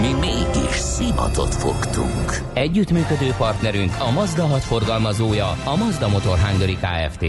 [0.00, 2.42] Mi mégis szimatot fogtunk.
[2.54, 7.24] Együttműködő partnerünk a Mazda 6 forgalmazója, a Mazda Motor Hungary Kft.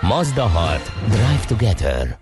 [0.00, 0.92] Mazda 6.
[1.08, 2.18] Drive Together.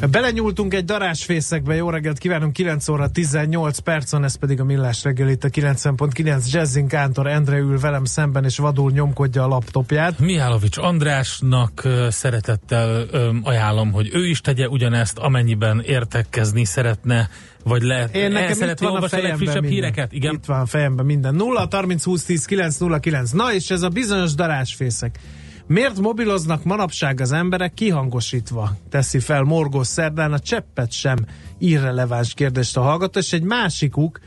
[0.00, 5.28] Belenyúltunk egy darásfészekbe, jó reggelt kívánunk, 9 óra 18 percon, ez pedig a Millás reggel
[5.28, 10.18] itt a 90.9 Jazzin Kántor Endre ül velem szemben, és vadul nyomkodja a laptopját.
[10.18, 13.06] Mihálovics Andrásnak szeretettel
[13.42, 17.28] ajánlom, hogy ő is tegye ugyanezt, amennyiben értekezni szeretne,
[17.64, 19.90] vagy le, Én nekem itt szeretné van a olvasni a fejemben legfrissebb minden.
[19.90, 20.12] híreket.
[20.12, 20.34] Igen.
[20.34, 21.34] Itt van a fejemben minden.
[21.34, 23.30] 0 30 20 10 9 0 9.
[23.30, 25.18] Na és ez a bizonyos darásfészek.
[25.68, 28.76] Miért mobiloznak manapság az emberek kihangosítva?
[28.88, 31.16] Teszi fel Morgos Szerdán a cseppet sem
[31.58, 34.20] irreleváns kérdést a hallgató, és egy másikuk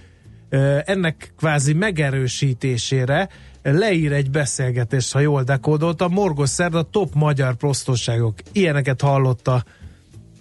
[0.86, 3.30] ennek kvázi megerősítésére
[3.62, 6.12] leír egy beszélgetést, ha jól dekódoltam.
[6.12, 8.34] Morgos Szerda top magyar prostosságok.
[8.52, 9.64] Ilyeneket hallotta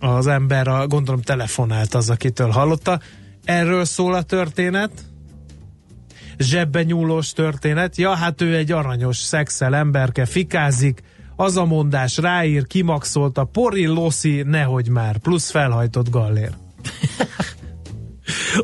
[0.00, 3.00] az ember, a, gondolom telefonált az, akitől hallotta.
[3.44, 4.90] Erről szól a történet.
[6.38, 7.96] Zsebbe nyúlós történet.
[7.96, 11.02] Ja, hát ő egy aranyos szexel emberke, fikázik,
[11.36, 16.50] az a mondás ráír, kimaxolta, pori, loszi, nehogy már, plusz felhajtott gallér.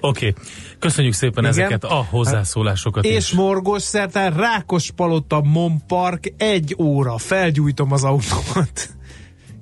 [0.01, 0.29] Oké.
[0.29, 0.43] Okay.
[0.79, 1.59] Köszönjük szépen Igen.
[1.59, 3.33] ezeket a hozzászólásokat És is.
[3.33, 4.59] Morgos Szertán
[5.45, 8.89] Mon Park egy óra, felgyújtom az autómat.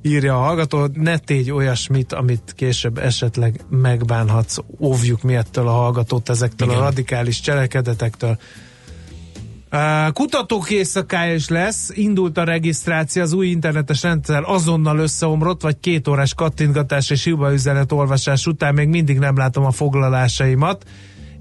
[0.02, 4.58] Írja a hallgató, ne tégy olyasmit, amit később esetleg megbánhatsz.
[4.80, 6.80] Óvjuk mi ettől a hallgatót, ezektől Igen.
[6.80, 8.38] a radikális cselekedetektől.
[10.12, 16.08] Kutatók éjszakája is lesz, indult a regisztráció, az új internetes rendszer azonnal összeomlott, vagy két
[16.08, 20.84] órás kattintgatás és hiba üzenet olvasás után még mindig nem látom a foglalásaimat.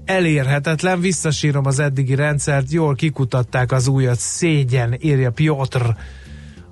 [0.04, 5.96] Elérhetetlen, visszasírom az eddigi rendszert, jól kikutatták az újat, szégyen, írja Piotr.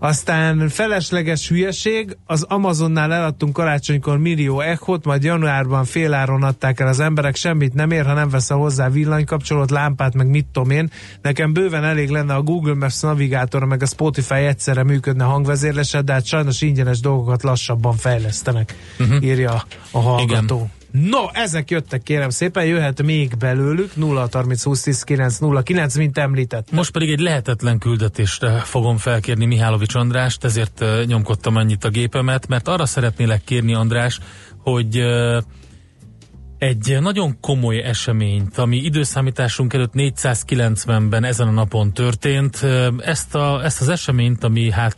[0.03, 7.01] Aztán felesleges hülyeség, az Amazonnál eladtunk karácsonykor millió echot, majd januárban féláron adták el az
[7.01, 10.91] emberek, semmit nem ér, ha nem veszel hozzá villanykapcsolót, lámpát, meg mit tudom én.
[11.23, 16.13] Nekem bőven elég lenne a Google Maps navigátora, meg a Spotify egyszerre működne hangvezérlese, de
[16.13, 19.25] hát sajnos ingyenes dolgokat lassabban fejlesztenek, uh-huh.
[19.25, 20.57] írja a hallgató.
[20.57, 20.80] Igen.
[20.91, 25.97] No, ezek jöttek kérem szépen, jöhet még belőlük 0 30 20 10 9 0 9,
[25.97, 26.71] mint említett.
[26.71, 32.49] Most pedig egy lehetetlen küldetésre fogom felkérni Mihálovics Andrást, ezért uh, nyomkodtam annyit a gépemet,
[32.49, 34.19] mert arra szeretnélek kérni András,
[34.57, 35.43] hogy uh,
[36.61, 42.67] egy nagyon komoly eseményt, ami időszámításunk előtt 490-ben ezen a napon történt,
[42.99, 44.97] ezt, a, ezt az eseményt, ami hát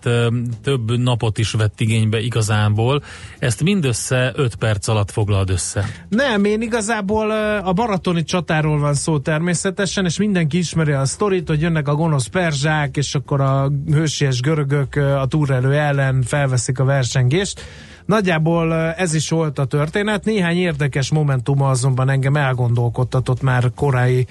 [0.62, 3.03] több napot is vett igénybe igazából,
[3.39, 5.84] ezt mindössze 5 perc alatt foglald össze.
[6.09, 7.31] Nem, én igazából
[7.61, 12.27] a baratoni csatáról van szó természetesen, és mindenki ismeri a sztorit, hogy jönnek a gonosz
[12.27, 17.61] perzsák, és akkor a hősies görögök a túrelő ellen felveszik a versengést.
[18.07, 20.25] Nagyjából ez is volt a történet.
[20.25, 24.27] Néhány érdekes momentuma azonban engem elgondolkodtatott már korai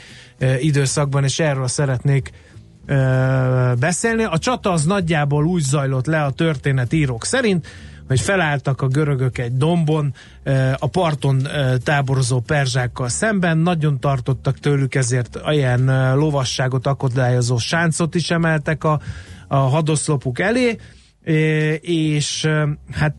[0.59, 2.31] időszakban, és erről szeretnék
[3.79, 4.23] beszélni.
[4.23, 7.67] A csata az nagyjából úgy zajlott le a történetírók szerint,
[8.07, 10.13] hogy felálltak a görögök egy dombon,
[10.77, 11.47] a parton
[11.83, 18.99] táborozó perzsákkal szemben, nagyon tartottak tőlük, ezért ilyen lovasságot akadályozó sáncot is emeltek a,
[19.47, 20.77] a hadoszlopuk elé,
[21.81, 22.49] és
[22.91, 23.13] hát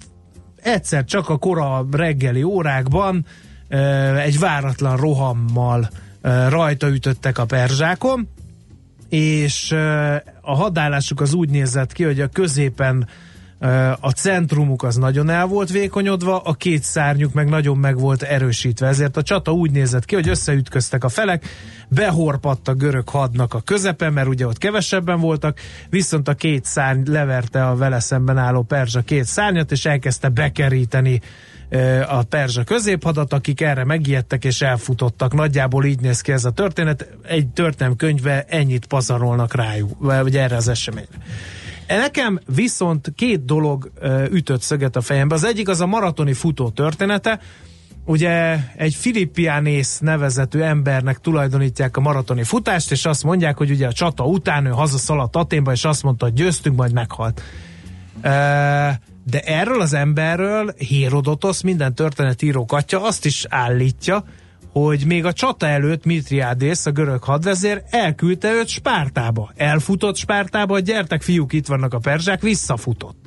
[0.62, 3.26] egyszer csak a kora reggeli órákban
[4.18, 5.90] egy váratlan rohammal
[6.48, 8.28] rajta ütöttek a perzsákon,
[9.08, 9.72] és
[10.40, 13.08] a hadállásuk az úgy nézett ki, hogy a középen
[14.00, 18.86] a centrumuk az nagyon el volt vékonyodva, a két szárnyuk meg nagyon meg volt erősítve.
[18.86, 21.46] Ezért a csata úgy nézett ki, hogy összeütköztek a felek,
[21.88, 25.58] behorpadt a görög hadnak a közepe, mert ugye ott kevesebben voltak,
[25.90, 31.20] viszont a két szárny leverte a vele szemben álló perzsa két szárnyat, és elkezdte bekeríteni
[32.08, 35.34] a perzsa középhadat, akik erre megijedtek és elfutottak.
[35.34, 37.08] Nagyjából így néz ki ez a történet.
[37.22, 41.18] Egy történelmi könyvbe ennyit pazarolnak rájuk, vagy erre az eseményre.
[41.88, 43.92] Nekem viszont két dolog
[44.30, 45.34] ütött szöget a fejembe.
[45.34, 47.40] Az egyik az a maratoni futó története.
[48.04, 53.92] Ugye egy Filippiánész nevezetű embernek tulajdonítják a maratoni futást, és azt mondják, hogy ugye a
[53.92, 57.42] csata után ő hazaszaladt Aténba, és azt mondta, hogy győztünk, majd meghalt.
[59.24, 64.24] De erről az emberről Hérodotosz, minden történetíró atya azt is állítja,
[64.72, 69.52] hogy még a csata előtt Mitriádész, a görög hadvezér elküldte őt Spártába.
[69.56, 73.22] Elfutott Spártába, hogy gyertek fiúk, itt vannak a perzsák, visszafutott.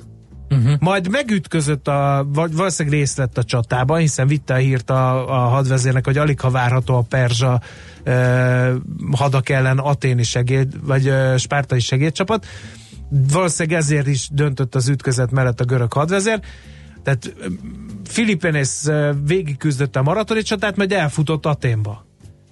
[0.50, 0.72] Uh-huh.
[0.78, 5.48] Majd megütközött, a, vagy valószínűleg részt vett a csatában, hiszen vitte a hírt a, a
[5.48, 7.60] hadvezérnek, hogy alig ha várható a perzsa
[8.04, 8.72] eh,
[9.12, 12.46] hadak ellen aténi segéd, vagy eh, spártai segédcsapat.
[13.08, 16.40] Valószínűleg ezért is döntött az ütközet mellett a görög hadvezér.
[17.06, 17.34] Tehát
[18.04, 18.88] Filipenész
[19.24, 22.05] végig küzdött a maratoni csatát, majd elfutott Aténba.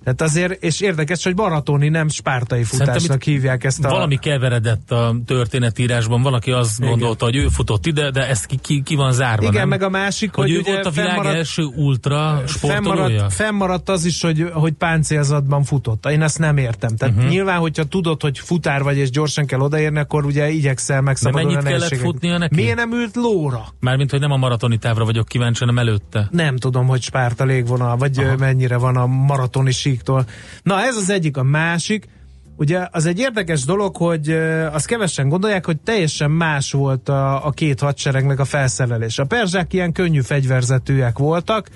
[0.04, 3.88] Tehát azért, és érdekes, hogy maratoni, nem spártai futásnak hívják ezt a...
[3.88, 6.90] Valami keveredett a történetírásban, valaki azt Igen.
[6.90, 9.68] gondolta, hogy ő futott ide, de ezt ki, ki, ki van zárva, Igen, nem?
[9.68, 12.82] meg a másik, hogy, hogy ő ugye volt a világ fennmaradt, első ultra sportolója?
[12.82, 16.06] Fennmaradt, fennmaradt az is, hogy, hogy páncélzatban futott.
[16.06, 16.96] Én ezt nem értem.
[16.96, 17.30] Tehát uh-huh.
[17.30, 21.62] nyilván, hogyha tudod, hogy futár vagy és gyorsan kell odaérni, akkor ugye igyekszel megszabadulni de
[21.62, 22.54] mennyit kellett futnia neki?
[22.54, 23.66] Miért nem ült lóra?
[23.80, 26.28] Mármint, hogy nem a maratoni távra vagyok kíváncsi, hanem előtte.
[26.30, 28.36] Nem tudom, hogy Spárta légvonal, vagy Aha.
[28.36, 30.24] mennyire van a maratoni síktól.
[30.62, 32.08] Na ez az egyik, a másik,
[32.56, 34.30] Ugye az egy érdekes dolog, hogy
[34.72, 39.18] azt kevesen gondolják, hogy teljesen más volt a, a két hadseregnek a felszerelés.
[39.18, 41.68] A perzsák ilyen könnyű fegyverzetűek voltak,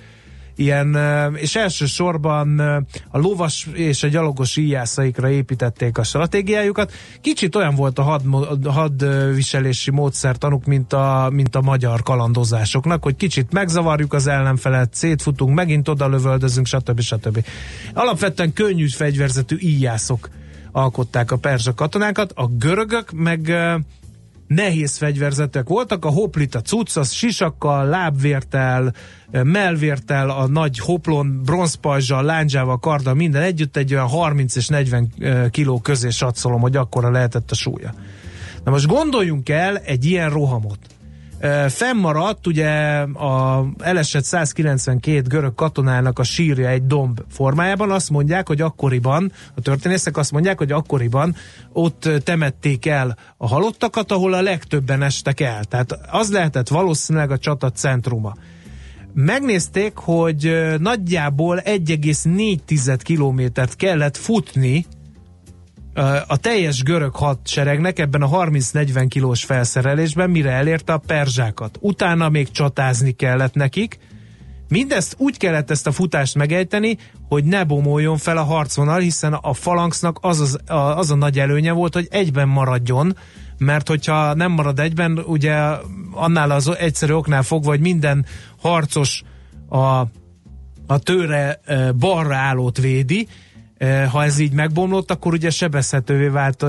[0.59, 0.99] ilyen,
[1.35, 2.59] és elsősorban
[3.09, 6.93] a lovas és a gyalogos íjászaikra építették a stratégiájukat.
[7.21, 8.23] Kicsit olyan volt a had,
[8.67, 15.89] hadviselési módszertanuk, mint a, mint a magyar kalandozásoknak, hogy kicsit megzavarjuk az ellenfelet, szétfutunk, megint
[15.89, 17.01] oda lövöldözünk, stb.
[17.01, 17.45] stb.
[17.95, 20.29] Alapvetően könnyű fegyverzetű íjászok
[20.73, 23.53] alkották a perzsa katonákat, a görögök meg
[24.49, 28.95] nehéz fegyverzetek voltak, a hoplita cucc, az sisakkal, lábvértel,
[29.31, 35.13] melvértel, a nagy hoplon, bronzpajzsal, lándzsával, karddal, minden együtt egy olyan 30 és 40
[35.51, 37.95] kiló közé satszolom, hogy akkora lehetett a súlya.
[38.65, 40.79] Na most gondoljunk el egy ilyen rohamot.
[41.69, 42.69] Fennmaradt ugye
[43.01, 47.91] a elesett 192 görög katonának a sírja egy domb formájában.
[47.91, 51.37] Azt mondják, hogy akkoriban, a történészek azt mondják, hogy akkoriban
[51.73, 55.65] ott temették el a halottakat, ahol a legtöbben estek el.
[55.65, 58.35] Tehát az lehetett valószínűleg a csata centruma.
[59.15, 64.87] Megnézték, hogy nagyjából 1,4 kilométert kellett futni
[66.27, 71.79] a teljes görög hadseregnek ebben a 30-40 kilós felszerelésben mire elérte a perzsákat.
[71.81, 73.99] Utána még csatázni kellett nekik,
[74.69, 76.99] Mindezt úgy kellett ezt a futást megejteni,
[77.29, 81.39] hogy ne bomoljon fel a harcvonal, hiszen a falangsznak az, az, a, az a nagy
[81.39, 83.17] előnye volt, hogy egyben maradjon,
[83.59, 85.55] mert hogyha nem marad egyben, ugye
[86.13, 88.27] annál az egyszerű oknál fogva, hogy minden
[88.61, 89.23] harcos
[89.69, 89.79] a,
[90.87, 91.61] a tőre
[91.99, 93.29] balra állót védi,
[94.11, 96.63] ha ez így megbomlott, akkor ugye sebezhetővé vált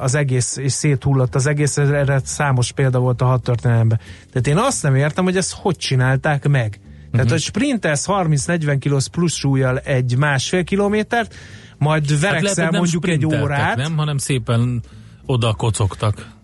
[0.00, 4.00] az egész, és széthullott az egész, erre számos példa volt a hat történelemben.
[4.32, 6.80] Tehát én azt nem értem, hogy ezt hogy csinálták meg.
[7.10, 7.30] Tehát, uh-huh.
[7.30, 11.34] hogy sprintelsz 30-40 kilós plusz súlyjal egy másfél kilométert,
[11.78, 13.76] majd verekszel hát mondjuk egy órát.
[13.76, 14.82] Nem, hanem szépen
[15.26, 16.37] oda kocogtak.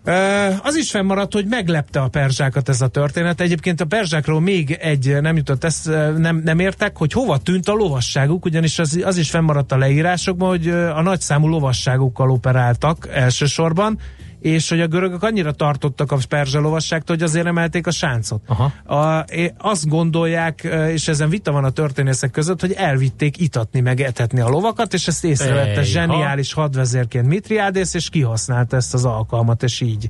[0.63, 3.41] Az is fennmaradt, hogy meglepte a perzsákat ez a történet.
[3.41, 5.85] Egyébként a perzsákról még egy nem jutott, ezt
[6.17, 10.49] nem, nem értek, hogy hova tűnt a lovasságuk, ugyanis az, az is fennmaradt a leírásokban,
[10.49, 13.99] hogy a nagyszámú lovasságukkal operáltak elsősorban,
[14.45, 18.41] és hogy a görögök annyira tartottak a perzsa lovasságtól, hogy azért emelték a sáncot.
[18.47, 18.95] Aha.
[18.95, 19.25] A,
[19.57, 24.49] azt gondolják, és ezen vita van a történészek között, hogy elvitték itatni, meg etetni a
[24.49, 26.61] lovakat, és ezt észrevette zseniális ha.
[26.61, 30.09] hadvezérként Mitriádész, és kihasználta ezt az alkalmat, és így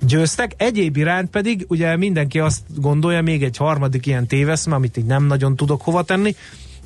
[0.00, 0.52] győztek.
[0.56, 5.24] Egyéb iránt pedig ugye mindenki azt gondolja, még egy harmadik ilyen téveszme, amit így nem
[5.24, 6.34] nagyon tudok hova tenni,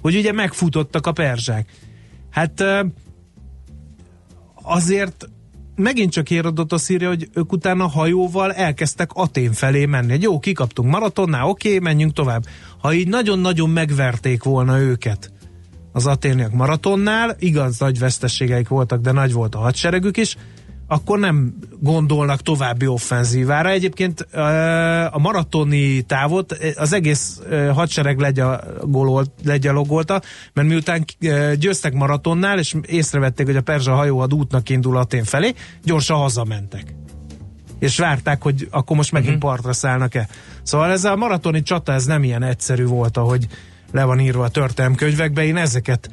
[0.00, 1.72] hogy ugye megfutottak a perzsák.
[2.30, 2.64] Hát
[4.62, 5.28] azért
[5.76, 10.12] megint csak Hérodotosz írja, hogy ők utána hajóval elkezdtek Atén felé menni.
[10.12, 12.44] Egy jó, kikaptunk maratonnál, oké, menjünk tovább.
[12.78, 15.32] Ha így nagyon-nagyon megverték volna őket
[15.92, 20.36] az aténiak maratonnál, igaz, nagy vesztességeik voltak, de nagy volt a hadseregük is,
[20.88, 23.68] akkor nem gondolnak további offenzívára.
[23.68, 24.20] Egyébként
[25.10, 27.40] a maratoni távot az egész
[27.72, 28.34] hadsereg
[29.44, 31.04] legyalogolta, mert miután
[31.58, 36.94] győztek maratonnál, és észrevették, hogy a perzsa hajóhad útnak indul Atén felé, gyorsan hazamentek.
[37.78, 39.50] És várták, hogy akkor most megint uh-huh.
[39.50, 40.28] partra szállnak-e.
[40.62, 43.46] Szóval ez a maratoni csata, ez nem ilyen egyszerű volt, ahogy
[43.92, 45.44] le van írva a történelmkönyvekbe.
[45.44, 46.10] Én ezeket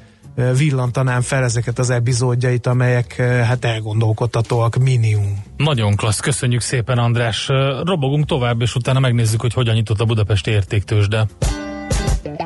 [0.58, 5.44] villantanám fel ezeket az epizódjait, amelyek hát elgondolkodtatóak minimum.
[5.58, 7.48] Nagyon klassz, köszönjük szépen András.
[7.84, 11.28] Robogunk tovább, és utána megnézzük, hogy hogyan nyitott a Budapesti értéktősde.
[12.24, 12.43] Minden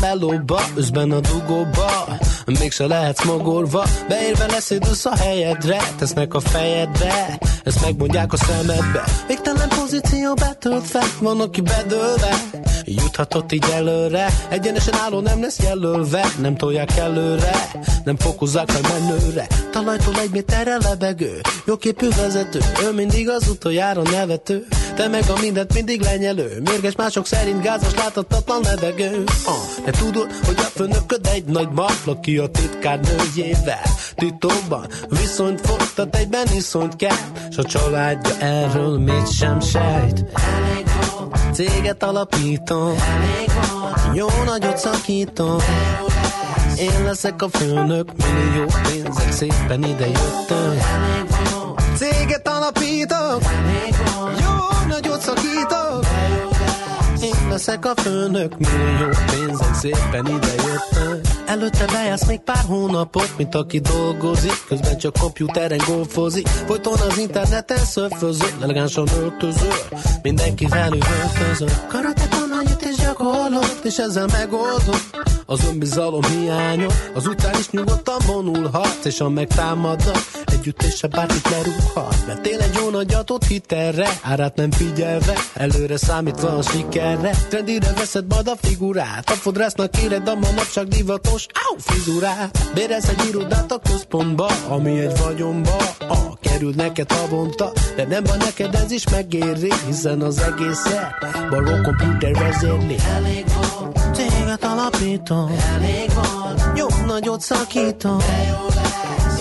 [0.00, 7.80] melóba, üzben a dugóba Mégse lehetsz mogorva Beérve leszédülsz a helyedre Tesznek a fejedre Ezt
[7.82, 9.04] megmondják a szemedbe.
[9.26, 12.36] Végtelen pozíció betöltve Van, aki bedőlve
[12.86, 14.26] Juthatott így előre.
[14.48, 16.26] Egyenesen álló nem lesz jelölve.
[16.40, 17.70] Nem tolják előre.
[18.04, 19.46] Nem fokozzák a menőre.
[19.70, 21.40] Talajtól egy méterre lebegő.
[21.66, 22.58] Jóképű vezető.
[22.82, 24.66] Ő mindig az utoljára nevető.
[24.94, 26.60] Te meg a mindent mindig lenyelő.
[26.64, 29.24] Mérges mások szerint gázos láthatatlan levegő.
[29.46, 33.82] Uh, De tudod, hogy a főnököd egy nagy maflaki a titkárnőjével
[34.16, 37.16] Titokban viszonyt folytat, egyben iszonyt kell
[37.50, 40.24] S a családja erről mit sem sejt
[41.52, 42.94] Céget alapítom
[44.14, 45.58] Jó nagyot szakítom
[46.78, 50.78] én leszek a főnök, millió pénzek szépen ide jöttem.
[51.96, 53.42] Céget alapítok,
[54.40, 56.05] jó nagyot szakítok.
[57.56, 61.20] Leszek a főnök, millió pénzek szépen ide jöttem.
[61.46, 66.46] Előtte bejársz még pár hónapot, mint aki dolgozik, közben csak komputeren golfozik.
[66.46, 69.72] Folyton az interneten szörfözöl, elegánsan öltözöl,
[70.22, 71.68] mindenkivel üvöltözöl.
[71.88, 72.28] Karate
[72.66, 76.86] tananyit és gyakorlott, és ezzel megoldott az önbizalom hiánya.
[77.14, 82.26] Az után is nyugodtan vonulhat, és ha megtámadnak, együttese bárkit lerúghat.
[82.26, 87.30] Mert tényleg jó nagyatot hitelre, árát nem figyelve, előre számítva a sikerre.
[87.48, 92.58] Trendire veszed majd a figurát, a fodrásznak éred a manapság divatos, áú, frizurát.
[92.74, 95.76] Bérez egy irodát a központba, ami egy vagyomba,
[96.08, 101.14] a kerül neked havonta, de nem van neked ez is megéri, hiszen az egészet
[101.50, 102.96] baló komputer vezérli.
[103.14, 108.18] Elég van, téged alapítom, elég van, jó nagyot szakítom,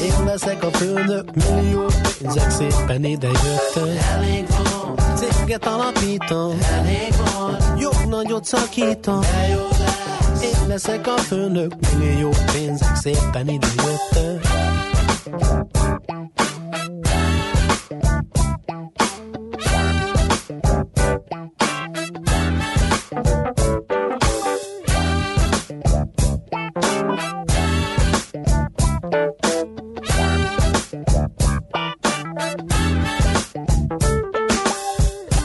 [0.01, 1.85] én leszek a főnök, millió
[2.19, 4.03] pénzek szépen ide jöttek.
[4.11, 9.21] Elég van, céget alapítom, elég van, jó nagyot szakítom,
[10.41, 14.47] én leszek a főnök, millió pénzek szépen ide jöttek.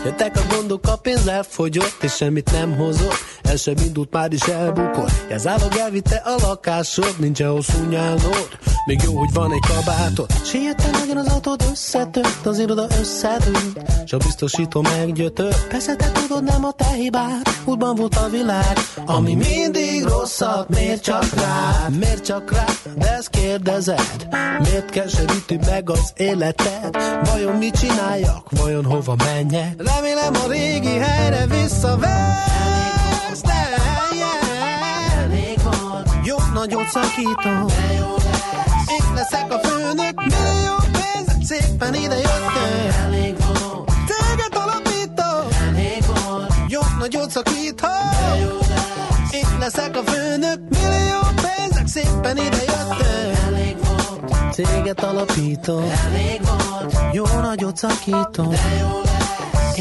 [0.05, 3.19] Jöttek a gondok, a pénz elfogyott, és semmit nem hozott.
[3.43, 5.11] El sem indult, már is elbukott.
[5.29, 8.49] Jelzálog elvitte a lakásod, nincs ahol szúnyálnod.
[8.87, 10.27] Még jó, hogy van egy kabátod.
[10.45, 13.81] Siettem nagyon az autód összetört, az iroda összedőlt.
[14.07, 15.67] S a biztosító meggyötört.
[15.67, 17.49] Persze te tudod, nem a te hibád.
[17.65, 20.69] Útban volt a világ, ami mindig rosszat.
[20.69, 21.89] Miért csak rá?
[21.99, 22.65] Miért csak rá?
[22.97, 24.29] De ezt kérdezed.
[24.59, 26.97] Miért keseríti meg az életed?
[27.25, 28.47] Vajon mit csináljak?
[28.51, 29.75] Vajon hova menjek?
[29.77, 33.69] Remélem a régi helyre visszavesz, de.
[36.25, 37.67] Jó nagyot szakítom,
[38.87, 43.05] én leszek a főnök, millió pénzek szépen ide jöttem.
[43.05, 47.89] Elég van, téged alapítom, elég van, jó nagyot szakítom,
[49.31, 53.47] én leszek a főnök, millió pénzek szépen ide jöttem.
[53.47, 59.01] Elég van, céget alapítom, elég van, jó nagyot szakítom, de jó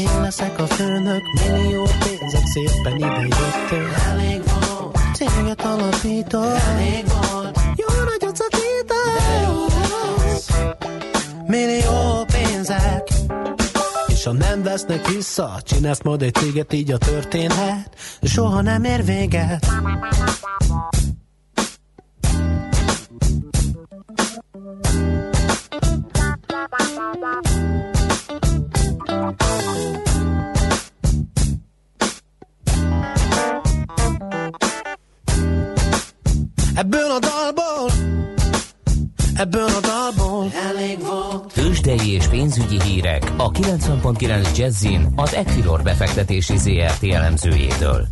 [0.00, 4.02] én leszek a főnök, millió pénzek szépen ide jöttek.
[4.08, 8.98] Elég van, céget alapítom, elég van, jó nagyot szakítom.
[11.46, 13.08] Millió pénzek,
[14.06, 19.04] és ha nem vesznek vissza, csinálsz majd egy céget, így a történhet, soha nem ér
[19.04, 19.66] véget.
[36.80, 37.90] Ebből a dalból,
[39.36, 41.52] ebből a dalból elég volt.
[41.52, 48.06] Tőzsdei és pénzügyi hírek a 90.9 Jazzin az Equilor befektetési ZRT elemzőjétől.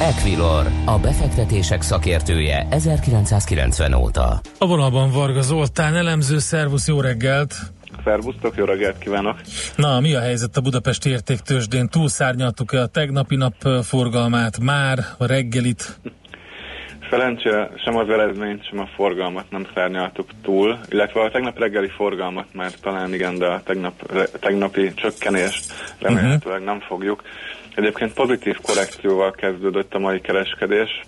[0.00, 4.40] Equilor, a befektetések szakértője 1990 óta.
[4.58, 7.54] A vonalban Varga Zoltán, elemző, szervusz, jó reggelt!
[8.04, 9.40] Szervusztok, jó reggelt kívánok!
[9.76, 11.88] Na, mi a helyzet a Budapesti értéktősdén?
[11.88, 16.00] Túlszárnyaltuk-e a tegnapi nap forgalmát már, a reggelit?
[17.14, 22.46] Szerencsére sem az eredményt, sem a forgalmat nem szárnyaltuk túl, illetve a tegnap reggeli forgalmat
[22.52, 27.22] már talán igen, de a tegnap, tegnapi csökkenést remélhetőleg nem fogjuk.
[27.74, 31.00] Egyébként pozitív korrekcióval kezdődött a mai kereskedés,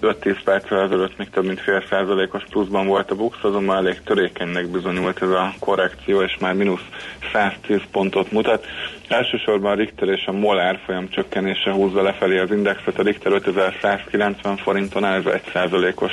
[0.00, 4.66] 5-10 perccel ezelőtt még több mint fél százalékos pluszban volt a BUX, azonban elég törékenynek
[4.66, 6.84] bizonyult ez a korrekció, és már mínusz
[7.32, 8.66] 110 pontot mutat.
[9.08, 14.56] Elsősorban a Richter és a MOL árfolyam csökkenése húzza lefelé az indexet, a Richter 5190
[14.56, 16.12] forinton áll, ez 1 százalékos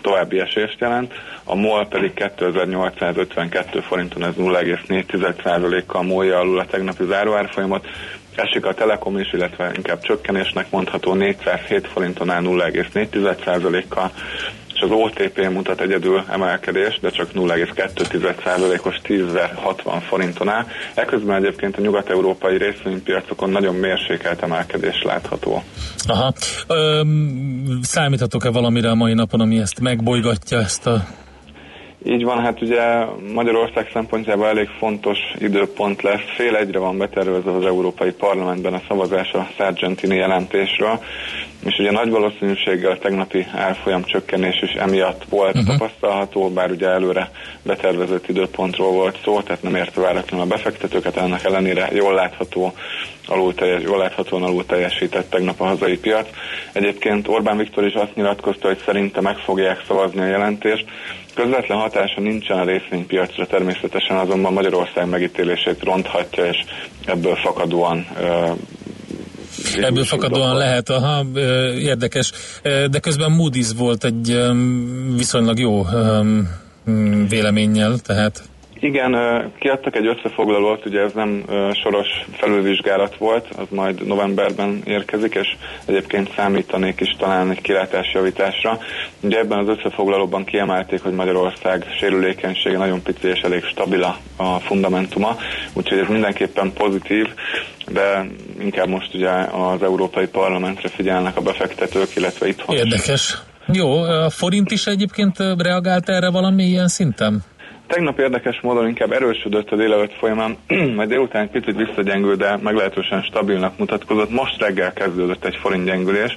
[0.00, 7.86] további esést jelent, a MOL pedig 2852 forinton, ez 0,4%-kal molja alul a tegnapi záróárfolyamot,
[8.34, 14.10] esik a Telekom is, illetve inkább csökkenésnek mondható 407 forinton áll 0,4%-kal,
[14.74, 20.66] és az OTP mutat egyedül emelkedést, de csak 0,2%-os 10.060 forinton áll.
[20.94, 25.62] Eközben egyébként a nyugat-európai részvénypiacokon nagyon mérsékelt emelkedés látható.
[26.06, 26.32] Aha.
[26.66, 31.04] Öm, számíthatok-e valamire a mai napon, ami ezt megbolygatja, ezt a
[32.04, 33.04] így van, hát ugye
[33.34, 36.34] Magyarország szempontjából elég fontos időpont lesz.
[36.36, 41.00] Fél egyre van betervezve az Európai Parlamentben a szavazás a Sargentini jelentésről,
[41.64, 45.76] és ugye nagy valószínűséggel a tegnapi árfolyam csökkenés is emiatt volt uh-huh.
[45.76, 47.30] tapasztalható, bár ugye előre
[47.62, 52.72] betervezett időpontról volt szó, tehát nem érte váratlanul a befektetőket, ennek ellenére jól látható,
[53.26, 56.28] alul teljes, jól láthatóan alul teljesített tegnap a hazai piac.
[56.72, 60.84] Egyébként Orbán Viktor is azt nyilatkozta, hogy szerinte meg fogják szavazni a jelentést,
[61.34, 66.64] Közvetlen hatása nincsen a részvénypiacra, természetesen azonban Magyarország megítélését ronthatja, és
[67.04, 68.06] ebből fakadóan
[69.80, 71.24] Ebből fakadóan lehet, aha,
[71.78, 72.32] érdekes.
[72.62, 74.40] De közben Moody's volt egy
[75.16, 75.86] viszonylag jó
[77.28, 78.49] véleménnyel, tehát
[78.80, 79.16] igen,
[79.58, 81.44] kiadtak egy összefoglalót, ugye ez nem
[81.82, 88.78] soros felülvizsgálat volt, az majd novemberben érkezik, és egyébként számítanék is talán egy kilátásjavításra.
[89.20, 94.02] Ugye ebben az összefoglalóban kiemelték, hogy Magyarország sérülékenysége nagyon pici és elég stabil
[94.36, 95.36] a fundamentuma,
[95.72, 97.26] úgyhogy ez mindenképpen pozitív,
[97.92, 98.26] de
[98.60, 102.76] inkább most ugye az Európai Parlamentre figyelnek a befektetők, illetve itthon.
[102.76, 103.38] Érdekes.
[103.72, 107.44] Jó, a forint is egyébként reagált erre valami ilyen szinten?
[107.90, 110.56] Tegnap érdekes módon inkább erősödött a délelőtt folyamán,
[110.96, 114.30] majd délután egy picit visszagyengül, de meglehetősen stabilnak mutatkozott.
[114.30, 116.36] Most reggel kezdődött egy forint gyengülés,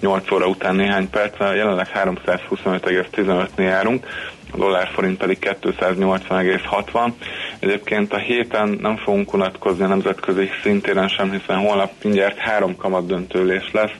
[0.00, 4.06] 8 óra után néhány perc, jelenleg 325,15-nél járunk,
[4.52, 7.12] a dollár forint pedig 280,60.
[7.58, 13.06] Egyébként a héten nem fogunk unatkozni a nemzetközi szintéren sem, hiszen holnap mindjárt három kamat
[13.06, 13.96] döntőlés lesz,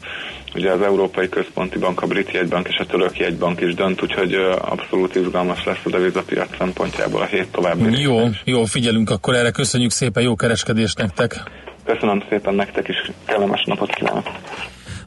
[0.54, 4.34] Ugye az Európai Központi Bank, a Brit jegybank és a Török jegybank is dönt, úgyhogy
[4.58, 8.00] abszolút izgalmas lesz a devizapiac szempontjából a hét további.
[8.00, 11.42] Jó, jó, figyelünk akkor erre, köszönjük szépen, jó kereskedést nektek!
[11.84, 14.26] Köszönöm szépen nektek is, kellemes napot kívánok!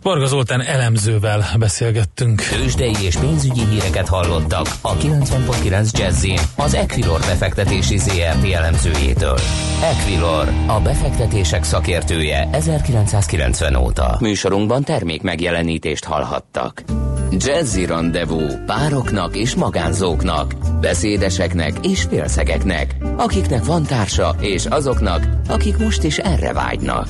[0.05, 2.41] Varga Zoltán elemzővel beszélgettünk.
[2.41, 9.37] Tőzsdei és pénzügyi híreket hallottak a 90.9 jazz az Equilor befektetési ZRT elemzőjétől.
[9.81, 14.17] Equilor, a befektetések szakértője 1990 óta.
[14.19, 16.83] Műsorunkban termék megjelenítést hallhattak.
[17.31, 26.03] Jazzy Rendezvú pároknak és magánzóknak, beszédeseknek és félszegeknek, akiknek van társa és azoknak, akik most
[26.03, 27.07] is erre vágynak.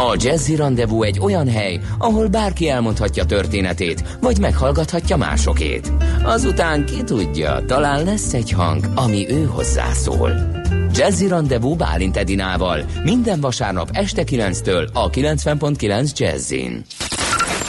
[0.00, 5.92] A Jazzy Rendezvú egy olyan hely, ahol bárki elmondhatja történetét, vagy meghallgathatja másokét.
[6.22, 10.32] Azután ki tudja, talán lesz egy hang, ami ő hozzászól.
[10.94, 16.84] Jazzy Rendezvú Bálint Edinával minden vasárnap este 9-től a 90.9 Jazzin.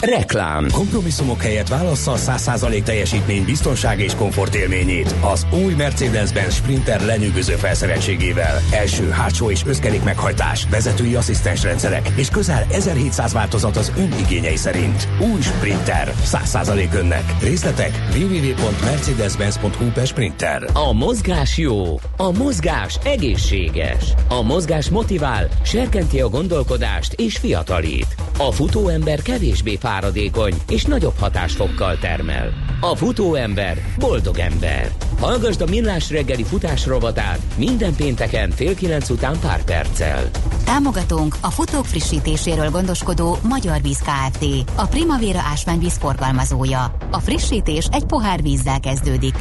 [0.02, 0.68] Reklám.
[0.72, 5.16] Kompromisszumok helyett válassza a 100% teljesítmény, biztonság és komfort élményét.
[5.22, 8.62] Az új Mercedes-Benz Sprinter lenyűgöző felszereltségével.
[8.72, 14.56] Első, hátsó és összkerék meghajtás, vezetői asszisztens rendszerek és közel 1700 változat az ön igényei
[14.56, 15.08] szerint.
[15.34, 16.14] Új Sprinter.
[16.26, 17.24] 100% önnek.
[17.42, 20.70] Részletek www.mercedes-benz.hu per Sprinter.
[20.74, 22.00] A mozgás jó.
[22.18, 24.14] A mozgás egészséges.
[24.30, 28.16] A mozgás motivál, serkenti a gondolkodást és fiatalít.
[28.38, 32.54] A futóember kevésbé fáj fáradékony és nagyobb hatásfokkal termel.
[32.80, 34.92] A futóember boldog ember.
[35.20, 40.30] Hallgasd a Millás reggeli futás rovatát minden pénteken fél kilenc után pár perccel.
[40.66, 44.46] Támogatónk a futók frissítéséről gondoskodó Magyar Víz Kft.
[44.76, 46.96] A Primavera ásványvíz forgalmazója.
[47.12, 49.36] A frissítés egy pohár vízzel kezdődik.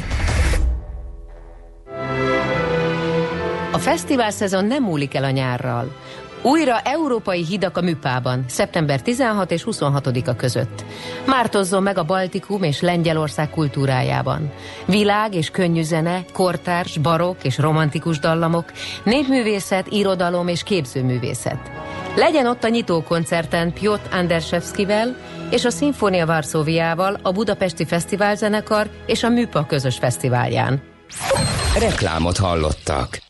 [3.71, 5.91] A fesztivál szezon nem múlik el a nyárral.
[6.43, 10.83] Újra európai hidak a Műpában, szeptember 16 és 26-a között.
[11.25, 14.51] Mártozzon meg a Baltikum és Lengyelország kultúrájában.
[14.85, 18.71] Világ és könnyű zene, kortárs, barok és romantikus dallamok,
[19.03, 21.71] népművészet, irodalom és képzőművészet.
[22.15, 25.15] Legyen ott a nyitókoncerten Piotr Andersevskivel
[25.49, 30.81] és a Szimfónia Varszóviával, a Budapesti Fesztiválzenekar és a Műpa közös fesztiválján.
[31.79, 33.29] Reklámot hallottak.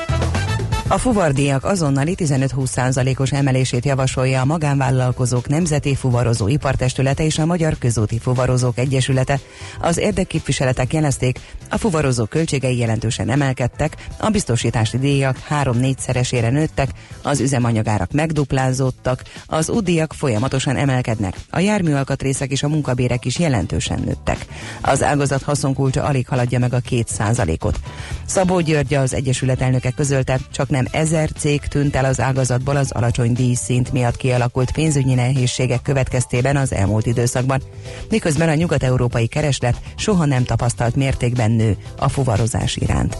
[0.91, 8.19] A fuvardíjak azonnali 15-20%-os emelését javasolja a magánvállalkozók Nemzeti Fuvarozó Ipartestülete és a Magyar Közúti
[8.19, 9.39] Fuvarozók Egyesülete.
[9.79, 16.89] Az érdekképviseletek jelezték, a fuvarozók költségei jelentősen emelkedtek, a biztosítási díjak 3-4 szeresére nőttek,
[17.21, 24.45] az üzemanyagárak megduplázódtak, az útdíjak folyamatosan emelkednek, a járműalkatrészek és a munkabérek is jelentősen nőttek.
[24.81, 27.79] Az ágazat haszonkulcsa alig haladja meg a 2%-ot.
[28.25, 32.91] Szabó György az Egyesület elnöke közölte, csak nem ezer cég tűnt el az ágazatból az
[32.91, 37.61] alacsony díjszint miatt kialakult pénzügyi nehézségek következtében az elmúlt időszakban,
[38.09, 43.17] miközben a nyugat-európai kereslet soha nem tapasztalt mértékben nő a fuvarozás iránt.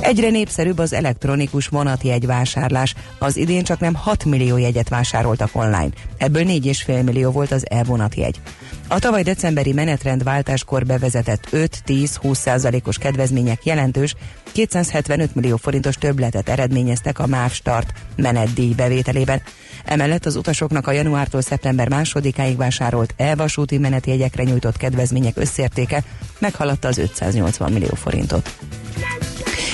[0.00, 2.94] Egyre népszerűbb az elektronikus vonatjegy vásárlás.
[3.18, 5.90] Az idén csak nem 6 millió jegyet vásároltak online.
[6.16, 8.40] Ebből 4,5 millió volt az e-vonatjegy.
[8.88, 14.14] A tavaly decemberi menetrendváltáskor bevezetett 5-10-20 százalékos kedvezmények jelentős
[14.52, 19.42] 275 millió forintos többletet eredményeztek a MÁV Start menetdíj bevételében.
[19.84, 26.02] Emellett az utasoknak a januártól szeptember másodikáig vásárolt e-vasúti menetjegyekre nyújtott kedvezmények összértéke
[26.38, 28.56] meghaladta az 580 millió forintot.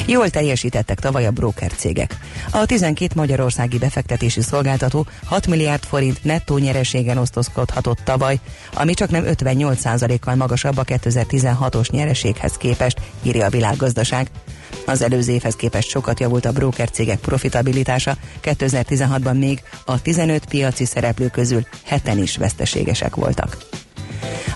[0.07, 2.17] Jól teljesítettek tavaly a broker cégek.
[2.51, 8.41] A 12 magyarországi befektetési szolgáltató 6 milliárd forint nettó nyereségen osztozkodhatott tavaly,
[8.75, 14.31] ami csak nem 58%-kal magasabb a 2016-os nyereséghez képest, írja a világgazdaság.
[14.87, 20.85] Az előző évhez képest sokat javult a broker cégek profitabilitása, 2016-ban még a 15 piaci
[20.85, 23.57] szereplő közül heten is veszteségesek voltak.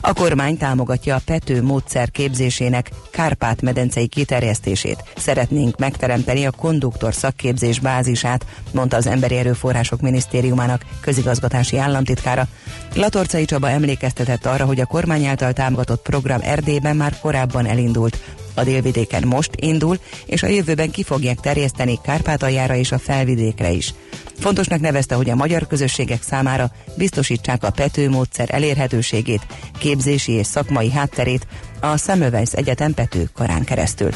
[0.00, 5.04] A kormány támogatja a Pető módszer képzésének Kárpát-medencei kiterjesztését.
[5.16, 12.46] Szeretnénk megteremteni a konduktor szakképzés bázisát, mondta az Emberi Erőforrások Minisztériumának közigazgatási államtitkára.
[12.94, 18.18] Latorcai Csaba emlékeztetett arra, hogy a kormány által támogatott program Erdélyben már korábban elindult,
[18.54, 23.94] a délvidéken most indul, és a jövőben ki fogják terjeszteni Kárpátaljára és a felvidékre is.
[24.42, 29.46] Fontosnak nevezte, hogy a magyar közösségek számára biztosítsák a Pető módszer elérhetőségét,
[29.78, 31.46] képzési és szakmai hátterét
[31.80, 34.10] a Semmelweis Egyetem Pető karán keresztül.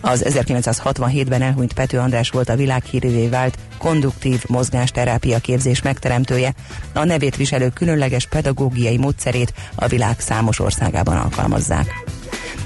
[0.00, 6.54] Az 1967-ben elhunyt Pető András volt a világhírűvé vált konduktív mozgásterápia képzés megteremtője,
[6.94, 12.04] a nevét viselő különleges pedagógiai módszerét a világ számos országában alkalmazzák.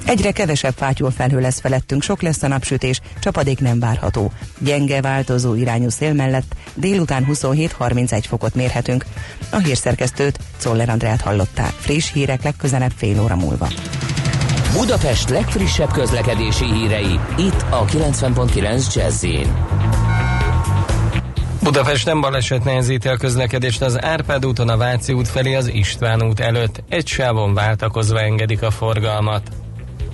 [0.06, 4.32] Egyre kevesebb fátyol felhő lesz felettünk, sok lesz a napsütés, csapadék nem várható.
[4.58, 9.04] Gyenge változó irányú szél mellett délután 27-31 fokot mérhetünk.
[9.50, 11.70] A hírszerkesztőt Czoller Andrát hallották.
[11.70, 13.68] Friss hírek legközelebb fél óra múlva.
[14.72, 19.26] Budapest legfrissebb közlekedési hírei, itt a 90.9 jazz
[21.62, 26.40] Budapesten baleset nehezíti a közlekedést az Árpád úton a Váci út felé az István út
[26.40, 26.82] előtt.
[26.88, 29.65] Egy sávon váltakozva engedik a forgalmat.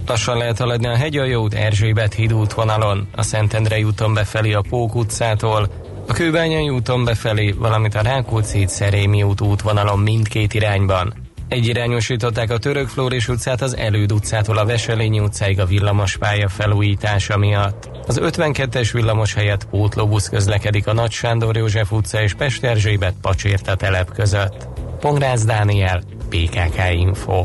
[0.07, 4.95] Lassan lehet haladni a Hegyajó út Erzsébet híd útvonalon, a Szentendrei úton befelé a Pók
[4.95, 5.69] utcától,
[6.09, 11.15] a Kőbányai úton befelé, valamint a Rákóczi híd Szerémi út útvonalon mindkét irányban.
[11.49, 17.91] Egyirányosították a Török Flóris utcát az Előd utcától a Veselényi utcáig a villamospálya felújítása miatt.
[18.07, 23.75] Az 52-es villamos helyett pótlóbusz közlekedik a Nagy Sándor József utca és Pest Erzsébet Pacsérta
[23.75, 24.69] telep között.
[25.01, 27.43] Pongrász Dániel, PKK Info.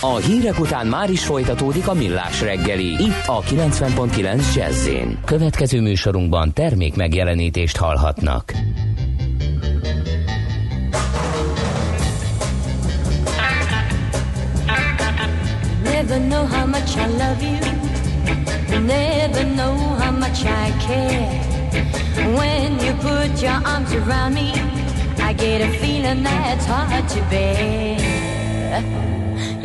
[0.00, 2.86] A hírek után már is folytatódik a millás reggeli.
[2.86, 4.88] Itt a 90.9 jazz
[5.24, 8.52] Következő műsorunkban termék megjelenítést hallhatnak.
[15.82, 17.58] Never know how much I love you.
[18.80, 21.54] Never know how much I care.
[22.34, 24.52] When you put your arms around me,
[25.18, 29.15] I get a feeling that's hard to bear.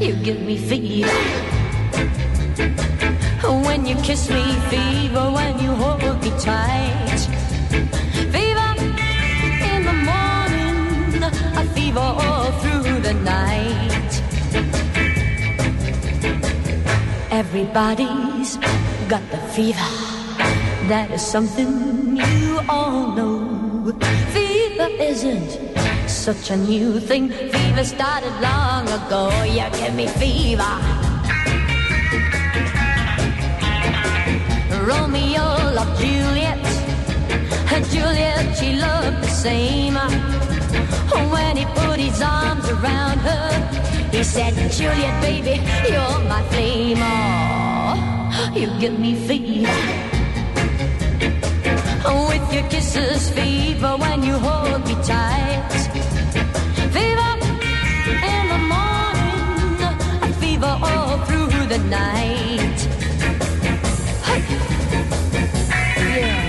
[0.00, 1.10] You give me fever
[3.66, 7.20] when you kiss me, fever when you hold me tight.
[8.30, 8.70] Fever
[9.74, 14.12] in the morning, a fever all through the night.
[17.32, 18.56] Everybody's
[19.08, 19.90] got the fever.
[20.86, 23.92] That is something you all know.
[24.32, 25.67] Fever isn't
[26.34, 27.30] such a new thing.
[27.30, 29.22] Fever started long ago.
[29.44, 30.74] You give me fever.
[34.88, 35.46] Romeo
[35.78, 36.58] loved Juliet,
[37.72, 39.96] and Juliet she loved the same.
[41.32, 43.48] When he put his arms around her,
[44.12, 45.54] he said, Juliet, baby,
[45.90, 46.98] you're my flame.
[47.00, 49.72] Oh, you give me fever.
[52.28, 55.77] With your kisses, fever, when you hold me tight.
[61.88, 62.78] Night.
[66.16, 66.48] Yeah.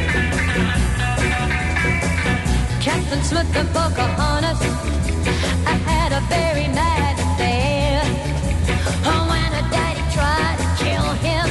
[2.82, 4.62] Captain Smith of Pocahontas,
[5.66, 8.02] I had a very mad affair.
[9.06, 11.48] Oh, when her daddy tried to kill him,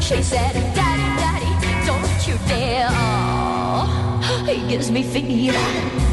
[0.00, 1.52] she said, Daddy, Daddy,
[1.86, 2.88] don't you dare.
[2.90, 6.11] Oh, he gives me fever.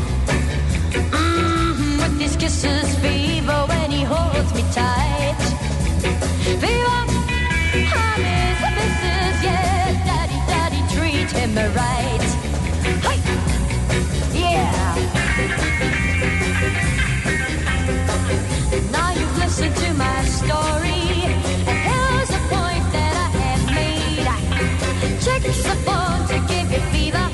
[11.76, 12.22] Right.
[13.06, 13.20] Hey,
[14.40, 14.96] yeah.
[18.92, 21.02] Now you've listened to my story.
[21.86, 24.28] Here's a point that I have made.
[25.24, 27.28] Check the phone to give you fever.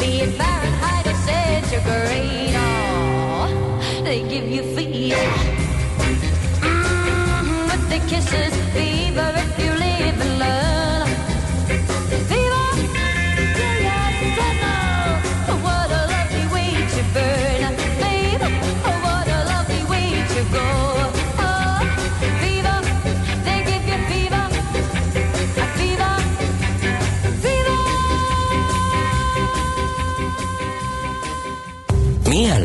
[0.00, 2.54] Be it Fahrenheit or centigrade.
[2.56, 5.16] Oh, they give you fever.
[6.60, 9.59] Mm, with the kisses, fever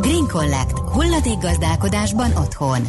[0.00, 0.78] Green Collect.
[0.78, 2.82] Hulladékgazdálkodásban otthon.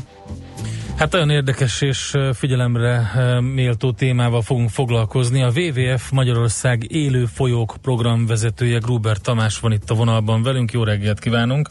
[0.98, 3.12] Hát olyan érdekes és figyelemre
[3.54, 5.44] méltó témával fogunk foglalkozni.
[5.44, 10.72] A WWF Magyarország élő folyók programvezetője Gruber Tamás van itt a vonalban velünk.
[10.72, 11.70] Jó reggelt kívánunk!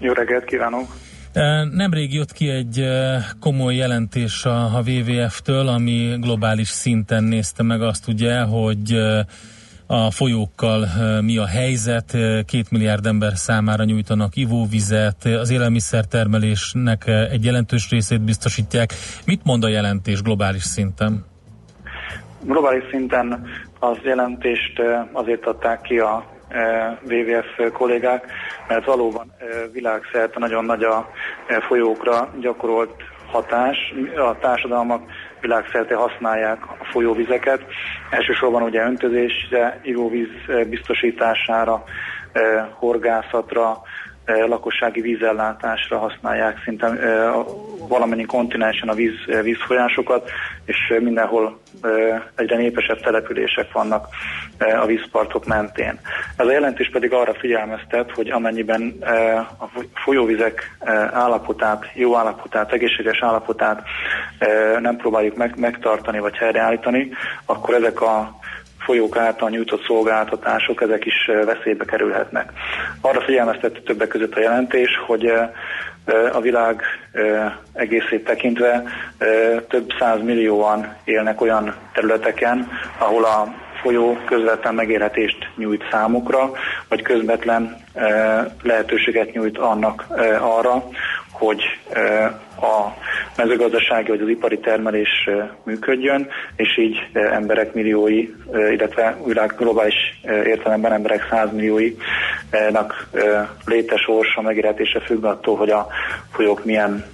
[0.00, 0.96] Jó reggelt kívánok!
[1.72, 2.84] Nemrég jött ki egy
[3.40, 8.96] komoly jelentés a, WWF-től, ami globális szinten nézte meg azt ugye, hogy
[9.92, 17.02] a folyókkal ö, mi a helyzet, Ö, két milliárd ember számára nyújtanak ivóvizet, az élelmiszertermelésnek
[17.06, 18.92] ö, egy jelentős részét biztosítják.
[19.26, 21.24] Mit mond a jelentés globális szinten?
[22.44, 23.46] Globális szinten
[23.78, 28.26] az jelentést eh, azért adták ki a eh, WWF kollégák,
[28.68, 31.08] mert valóban eh, világszerte nagyon nagy a
[31.46, 32.94] eh, folyókra gyakorolt
[33.32, 33.94] hatás.
[34.16, 35.02] A társadalmak
[35.42, 37.60] világszerte használják a folyóvizeket,
[38.10, 41.84] elsősorban ugye öntözésre, ivóvíz eh, biztosítására,
[42.32, 43.82] eh, horgászatra,
[44.26, 46.86] lakossági vízellátásra használják szinte
[47.88, 50.30] valamennyi kontinensen a víz, vízfolyásokat,
[50.64, 51.60] és mindenhol
[52.36, 54.06] egyre népesebb települések vannak
[54.80, 56.00] a vízpartok mentén.
[56.36, 58.96] Ez a jelentés pedig arra figyelmeztet, hogy amennyiben
[59.58, 60.76] a folyóvizek
[61.12, 63.82] állapotát, jó állapotát, egészséges állapotát
[64.80, 67.10] nem próbáljuk meg, megtartani vagy helyreállítani,
[67.46, 68.40] akkor ezek a
[68.84, 72.52] folyók által nyújtott szolgáltatások, ezek is eh, veszélybe kerülhetnek.
[73.00, 75.50] Arra figyelmeztette többek között a jelentés, hogy eh,
[76.04, 76.82] eh, a világ
[77.72, 78.82] egészét tekintve
[79.68, 82.68] több száz millióan élnek olyan területeken,
[82.98, 86.50] ahol a folyó közvetlen megélhetést nyújt számukra,
[86.88, 90.06] vagy közvetlen eh, lehetőséget nyújt annak
[90.40, 90.84] arra,
[91.30, 91.62] hogy
[92.60, 92.92] a
[93.36, 95.28] mezőgazdasági vagy az ipari termelés
[95.64, 98.28] működjön, és így emberek milliói,
[98.70, 103.08] illetve világ globális értelemben emberek százmillióinak
[103.64, 105.86] léte sorsa, megélhetése függ attól, hogy a
[106.32, 107.04] folyók milyen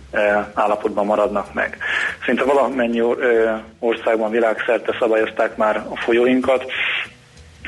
[0.55, 1.77] állapotban maradnak meg.
[2.25, 3.23] Szinte valamennyi or-
[3.79, 6.65] országban világszerte szabályozták már a folyóinkat,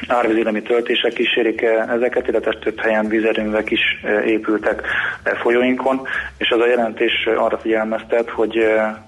[0.07, 4.83] árvízélemi töltések kísérik eh, ezeket, illetve több helyen vízerőművek is eh, épültek
[5.23, 6.07] eh, folyóinkon,
[6.39, 8.59] és az a jelentés arra figyelmeztet, hogy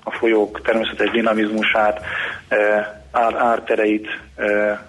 [0.05, 2.01] a folyók természetes dinamizmusát,
[3.11, 4.09] ár, ártereit,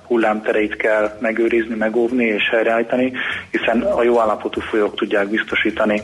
[0.07, 3.13] hullámtereit kell megőrizni, megóvni és helyreállítani,
[3.51, 6.01] hiszen a jó állapotú folyók tudják biztosítani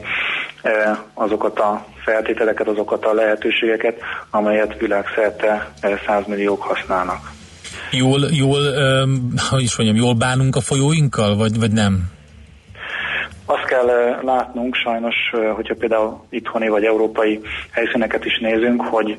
[1.13, 7.38] azokat a feltételeket, azokat a lehetőségeket, amelyet világszerte eh, százmilliók használnak.
[7.91, 12.17] Jól, jól, öm, hogy is mondjam, jól bánunk a folyóinkkal, vagy, vagy nem?
[13.45, 15.15] Azt kell látnunk sajnos,
[15.55, 17.39] hogyha például itthoni vagy európai
[17.71, 19.17] helyszíneket is nézünk, hogy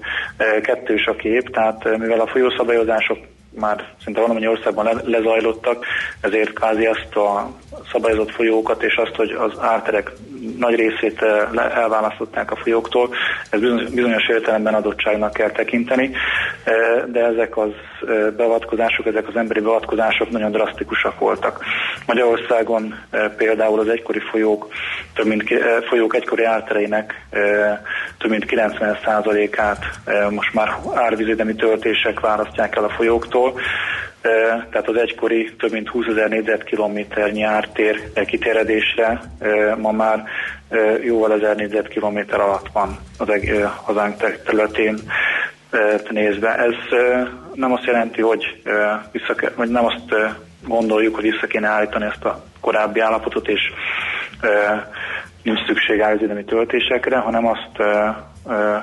[0.62, 3.18] kettős a kép, tehát eh, mivel a folyószabályozások
[3.54, 5.84] már szinte valamennyi országban le, lezajlottak,
[6.20, 7.50] ezért kvázi azt a
[7.92, 10.12] szabályozott folyókat és azt, hogy az árterek
[10.60, 13.08] nagy részét eh, elválasztották a folyóktól,
[13.50, 13.60] ez
[13.94, 16.10] bizonyos, értelemben adottságnak kell tekinteni,
[16.64, 16.74] eh,
[17.06, 17.70] de ezek az
[18.08, 21.64] eh, beavatkozások, ezek az emberi beavatkozások nagyon drasztikusak voltak.
[22.06, 22.94] Magyarországon
[23.36, 24.68] például az egykori folyók,
[25.14, 25.44] több mint,
[25.88, 27.26] folyók egykori ártereinek
[28.20, 33.60] több mint 90%-át eh, most már árvízidemi töltések választják el a folyóktól,
[34.70, 40.24] tehát az egykori több mint 20 ezer négyzetkilométernyi ártér kiteredésre eh, ma már
[41.02, 43.28] jóval ezer négyzetkilométer alatt van az
[43.84, 44.98] hazánk te- területén
[46.10, 46.54] nézve.
[46.54, 46.98] Ez
[47.54, 48.62] nem azt jelenti, hogy,
[49.12, 50.14] vissza vagy nem azt
[50.66, 53.60] gondoljuk, hogy vissza kéne állítani ezt a korábbi állapotot, és
[55.42, 57.78] nincs szükség árvízidemi töltésekre, hanem azt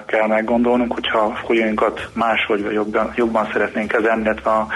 [0.05, 4.67] kell meggondolnunk, hogyha folyóinkat máshogy vagy jobban, jobban szeretnénk kezelni, illetve a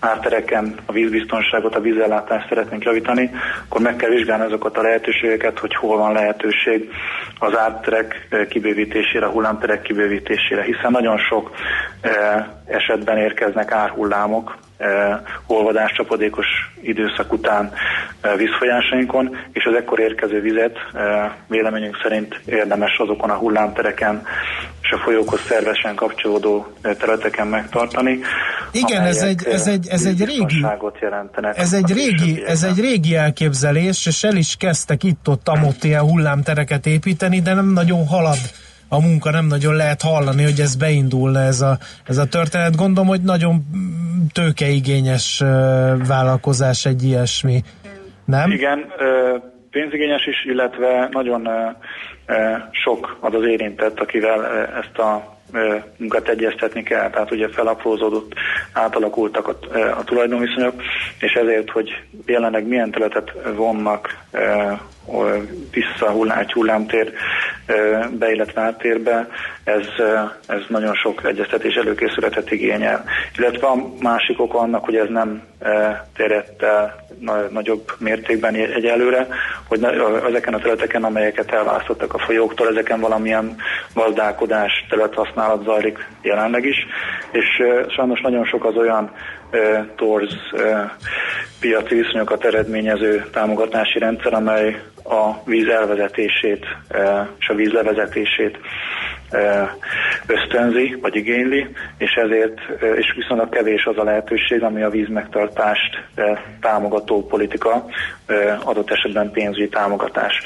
[0.00, 3.30] ártereken a vízbiztonságot, a vízellátást szeretnénk javítani,
[3.68, 6.90] akkor meg kell vizsgálni azokat a lehetőségeket, hogy hol van lehetőség
[7.38, 11.50] az árterek kibővítésére, hullámterek kibővítésére, hiszen nagyon sok
[12.66, 14.56] esetben érkeznek árhullámok,
[15.46, 16.46] olvadás csapadékos
[16.82, 17.72] időszak után
[18.36, 20.76] vízfolyásainkon, és az ekkor érkező vizet
[21.48, 24.22] véleményünk szerint érdemes azokon a hullámtereken
[24.82, 28.18] és a folyókhoz szervesen kapcsolódó területeken megtartani.
[28.72, 30.66] Igen, ez egy- ez egy- ez egy régi-
[31.00, 31.58] jelentenek.
[31.58, 36.86] Ez egy, régi, ez egy régi elképzelés, és el is kezdtek itt-ott amott ilyen hullámtereket
[36.86, 38.38] építeni, de nem nagyon halad
[38.88, 42.76] a munka, nem nagyon lehet hallani, hogy ez beindulna ez a, ez a történet.
[42.76, 43.66] Gondolom, hogy nagyon
[44.32, 45.42] tőkeigényes
[46.08, 47.62] vállalkozás egy ilyesmi,
[48.24, 48.50] nem?
[48.50, 48.92] Igen,
[49.70, 51.48] pénzigényes is, illetve nagyon
[52.70, 54.46] sok az az érintett, akivel
[54.82, 55.32] ezt a
[55.96, 58.32] munkát egyeztetni kell, tehát ugye felaprózódott,
[58.72, 59.56] átalakultak a,
[59.98, 60.82] a tulajdonviszonyok,
[61.20, 61.90] és ezért, hogy
[62.26, 64.18] jelenleg milyen területet vonnak
[65.70, 67.12] vissza hullám, egy hullámtér
[68.18, 69.28] be, illetve áttérbe,
[69.64, 69.86] ez,
[70.46, 73.04] ez nagyon sok egyeztetés előkészületet igényel.
[73.38, 75.42] Illetve a másik oka annak, hogy ez nem
[76.16, 76.64] terjedt
[77.50, 79.26] nagyobb mértékben egy- egyelőre,
[79.68, 79.84] hogy
[80.28, 83.56] ezeken a területeken, amelyeket elválasztottak a folyóktól, ezeken valamilyen
[83.94, 86.76] gazdálkodás, területhasználat zajlik jelenleg is,
[87.30, 89.10] és sajnos nagyon sok az olyan
[89.96, 90.34] torz
[91.60, 96.66] piaci viszonyokat eredményező támogatási rendszer, amely a víz elvezetését
[97.38, 98.58] és a víz levezetését
[100.26, 101.66] ösztönzi, vagy igényli,
[101.98, 102.60] és ezért,
[102.96, 107.84] és viszonylag kevés az a lehetőség, ami a vízmegtartást ö, támogató politika,
[108.64, 110.42] adott esetben pénzügyi támogatás.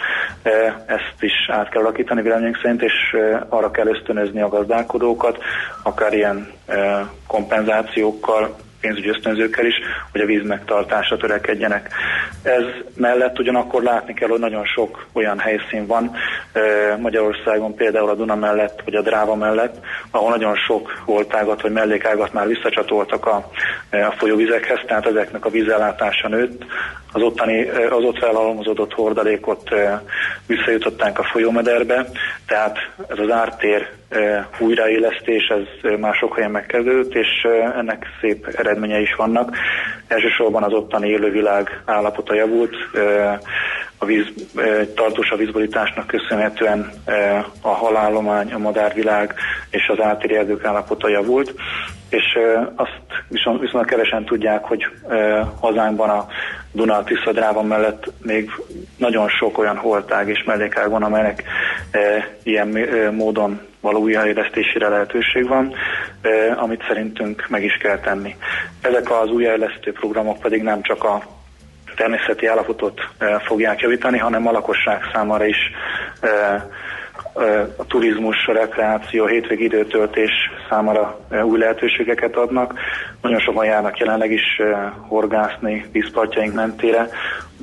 [0.86, 3.16] Ezt is át kell alakítani véleményünk szerint, és
[3.48, 5.38] arra kell ösztönözni a gazdálkodókat,
[5.82, 6.50] akár ilyen
[7.26, 9.74] kompenzációkkal, pénzügyi ösztönzőkkel is,
[10.12, 11.90] hogy a víz megtartásra törekedjenek.
[12.42, 12.62] Ez
[12.96, 16.16] mellett ugyanakkor látni kell, hogy nagyon sok olyan helyszín van
[16.98, 22.32] Magyarországon, például a Duna mellett, vagy a Dráva mellett, ahol nagyon sok holtágat vagy mellékágat
[22.32, 23.50] már visszacsatoltak a,
[23.90, 26.64] a folyóvizekhez, tehát ezeknek a vízellátása nőtt,
[27.18, 29.68] az, ottani, az ott felhalmozódott hordalékot
[30.46, 32.06] visszajutották a folyómederbe,
[32.46, 32.76] tehát
[33.08, 33.88] ez az ártér
[34.58, 39.56] újraélesztés, ez már sok helyen megkezdődött, és ennek szép eredményei is vannak.
[40.06, 42.74] Elsősorban az ottani élővilág állapota javult,
[43.98, 44.26] a víz,
[44.94, 46.90] tartós a vízborításnak köszönhetően
[47.62, 49.34] a halállomány, a madárvilág
[49.70, 51.54] és az ártéri erdők állapota javult,
[52.08, 52.38] és
[52.74, 54.86] azt viszont, viszont kevesen tudják, hogy
[55.60, 56.26] hazánkban a
[56.72, 58.50] Duna Tisza Dráva mellett még
[58.96, 61.42] nagyon sok olyan holtág és mellékág van, amelynek
[62.42, 62.78] ilyen
[63.12, 65.74] módon való újraélesztésére lehetőség van,
[66.56, 68.36] amit szerintünk meg is kell tenni.
[68.82, 71.22] Ezek az újraélesztő programok pedig nem csak a
[71.96, 73.00] természeti állapotot
[73.46, 75.56] fogják javítani, hanem a lakosság számára is
[77.76, 80.30] a turizmus, a rekreáció, a hétvégi időtöltés
[80.68, 82.74] számára új lehetőségeket adnak.
[83.22, 84.60] Nagyon sokan járnak jelenleg is
[85.08, 87.08] horgászni vízpartjaink mentére.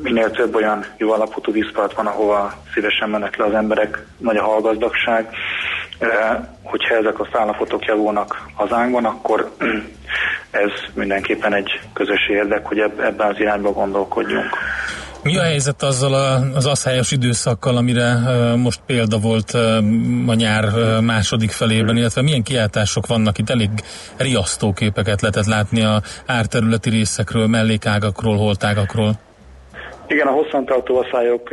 [0.03, 4.43] Minél több olyan jó alapotú vízpart van, ahova szívesen mennek le az emberek, nagy a
[4.43, 5.29] hallgazdagság.
[6.63, 9.51] Hogyha ezek a állapotok javulnak hazánkban, akkor
[10.51, 14.57] ez mindenképpen egy közös érdek, hogy ebben az irányba gondolkodjunk.
[15.25, 18.17] Mi a helyzet azzal a, az asszályos időszakkal, amire
[18.55, 19.51] most példa volt
[20.27, 20.63] a nyár
[21.01, 23.49] második felében, illetve milyen kiáltások vannak itt?
[23.49, 23.69] Elég
[24.17, 29.13] riasztó képeket lehetett látni a árterületi részekről, mellékágakról, holtágakról.
[30.07, 31.49] Igen, a hosszantartó asszályok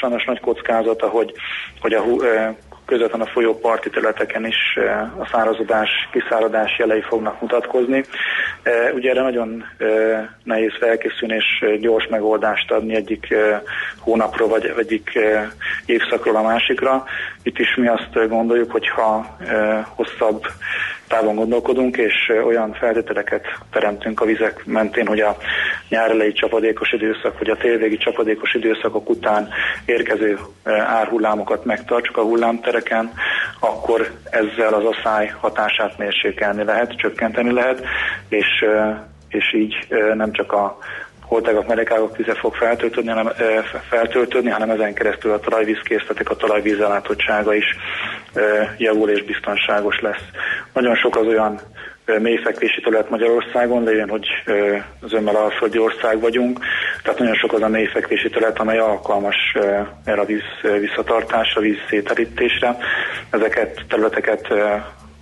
[0.00, 1.32] sajnos nagy kockázata, hogy,
[1.80, 2.00] hogy a
[2.86, 8.04] közvetlen a folyó parti területeken is ö, a szárazodás, kiszáradás jelei fognak mutatkozni.
[8.62, 13.34] Ö, Ugye erre nagyon ö, nehéz felkészülni és gyors megoldást adni egyik
[13.98, 15.18] hónapról vagy egyik
[15.86, 17.04] évszakról a másikra.
[17.46, 20.46] Itt is mi azt gondoljuk, hogy ha ö, hosszabb
[21.08, 25.36] távon gondolkodunk, és ö, olyan feltételeket teremtünk a vizek mentén, hogy a
[25.88, 29.48] nyár elejé csapadékos időszak, vagy a télvégi csapadékos időszakok után
[29.84, 33.12] érkező ö, árhullámokat megtartsuk a hullámtereken,
[33.60, 37.84] akkor ezzel az asszály hatását mérsékelni lehet, csökkenteni lehet,
[38.28, 38.64] és,
[39.28, 40.78] és így nem csak a
[41.26, 43.32] holtágak, merekágak vize fog feltöltődni, hanem,
[43.88, 47.76] feltöltődni, hanem ezen keresztül a talajvízkészletek, a talajvíz ellátottsága is
[48.78, 50.22] javul és biztonságos lesz.
[50.72, 51.60] Nagyon sok az olyan
[52.18, 56.58] mélyfekvési terület Magyarországon, lévén, hogy ö, zömmel alföldi ország vagyunk,
[57.02, 59.36] tehát nagyon sok az a mélyfekvési terület, amely alkalmas
[60.04, 60.42] erre a víz
[60.80, 62.76] visszatartásra, víz széterítésre.
[63.30, 64.48] Ezeket területeket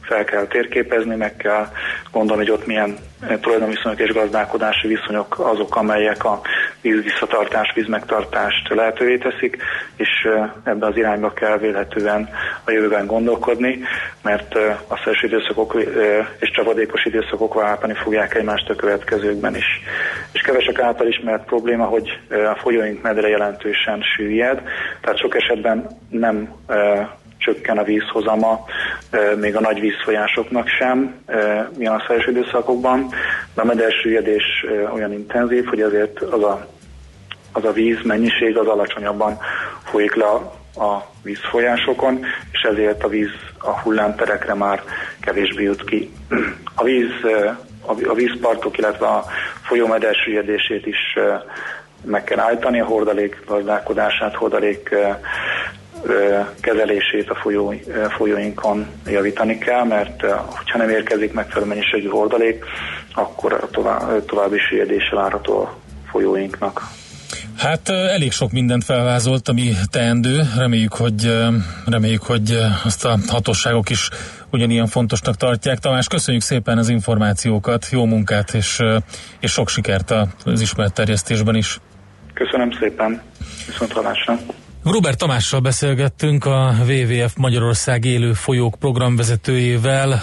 [0.07, 1.67] fel kell térképezni, meg kell
[2.11, 6.41] gondolni, hogy ott milyen eh, tulajdonviszonyok és gazdálkodási viszonyok azok, amelyek a
[6.81, 9.57] víz visszatartás, vízmegtartást lehetővé teszik,
[9.97, 12.29] és eh, ebbe az irányba kell vélhetően
[12.65, 13.81] a jövőben gondolkodni,
[14.23, 15.75] mert eh, a szeres időszakok
[16.39, 19.83] és csapadékos időszakok váltani fogják egymást a következőkben is.
[20.33, 24.63] És kevesek által ismert probléma, hogy a folyóink medre jelentősen süllyed,
[25.01, 26.55] tehát sok esetben nem
[27.39, 28.65] csökken a vízhozama,
[29.41, 31.15] még a nagy vízfolyásoknak sem,
[31.77, 33.09] milyen a szájos időszakokban,
[33.55, 36.67] de a medersüllyedés olyan intenzív, hogy azért az a,
[37.53, 39.39] az a víz mennyiség az alacsonyabban
[39.85, 44.83] folyik le a, vízfolyásokon, és ezért a víz a hullámterekre már
[45.21, 46.11] kevésbé jut ki.
[46.75, 47.11] A víz,
[47.87, 49.25] a- vízpartok, illetve a
[49.63, 49.87] folyó
[50.87, 51.19] is
[52.05, 54.95] meg kell állítani, a hordalék gazdálkodását, hordalék
[56.61, 57.75] kezelését a folyó,
[58.17, 60.21] folyóinkon javítani kell, mert
[60.71, 62.65] ha nem érkezik megfelelő mennyiségű hordalék,
[63.15, 65.77] akkor tovább, további süllyedéssel várható a
[66.11, 66.83] folyóinknak.
[67.59, 70.43] Hát elég sok mindent felvázolt, ami teendő.
[70.57, 71.45] Reméljük, hogy,
[71.87, 74.09] reméljük, hogy azt a hatóságok is
[74.51, 75.79] ugyanilyen fontosnak tartják.
[75.79, 78.81] Tamás, köszönjük szépen az információkat, jó munkát és,
[79.41, 81.79] és sok sikert az ismeretterjesztésben is.
[82.35, 83.23] Köszönöm szépen,
[83.67, 84.39] viszont hallásra.
[84.85, 90.23] Robert Tamással beszélgettünk a WWF Magyarország élő folyók programvezetőjével,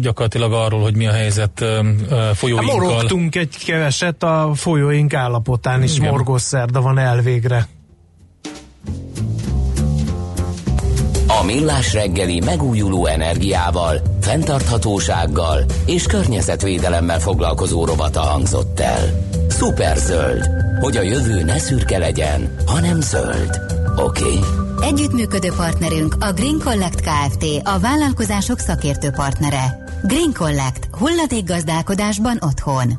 [0.00, 1.68] gyakorlatilag arról, hogy mi a helyzet uh,
[2.10, 2.78] Hát folyóinkkal.
[2.78, 6.10] morogtunk egy keveset a folyóink állapotán is, Igen.
[6.10, 7.66] morgószerda van elvégre.
[11.40, 19.26] A Millás reggeli megújuló energiával, fenntarthatósággal és környezetvédelemmel foglalkozó rovata hangzott el.
[19.50, 20.48] Superzöld,
[20.80, 23.73] hogy a jövő ne szürke legyen, hanem zöld.
[23.96, 24.24] Oké.
[24.24, 24.40] Okay.
[24.80, 27.44] Együttműködő partnerünk a Green Collect Kft.
[27.62, 29.84] A vállalkozások szakértő partnere.
[30.02, 30.88] Green Collect.
[30.98, 32.96] Hulladékgazdálkodásban otthon.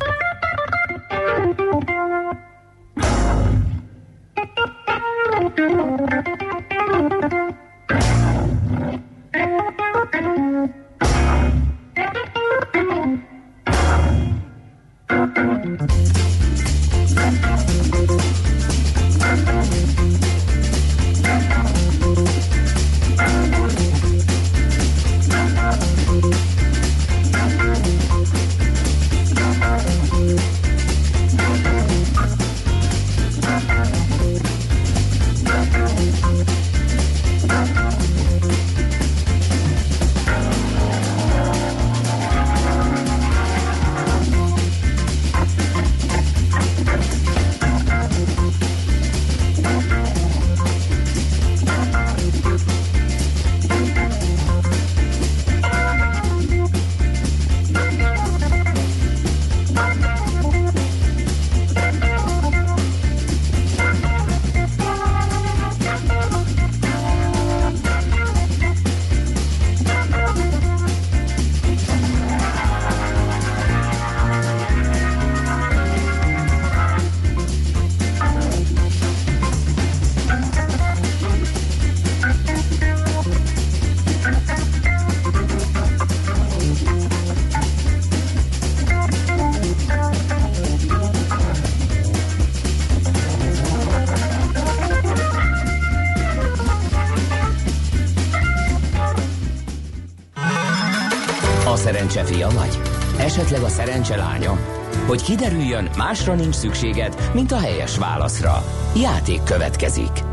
[105.16, 108.64] Hogy kiderüljön, másra nincs szükséged, mint a helyes válaszra.
[108.96, 110.24] Játék következik.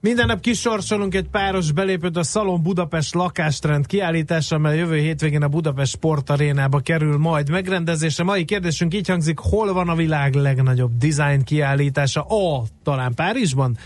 [0.00, 5.48] Minden nap kisorsolunk egy páros belépőt a Szalon Budapest lakástrend kiállítása, amely jövő hétvégén a
[5.48, 8.24] Budapest Sportarénába kerül majd megrendezésre.
[8.24, 12.22] Mai kérdésünk így hangzik, hol van a világ legnagyobb design kiállítása?
[12.22, 12.64] A.
[12.82, 13.76] Talán Párizsban?